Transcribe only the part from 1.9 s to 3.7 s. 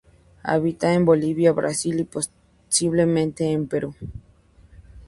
y posiblemente en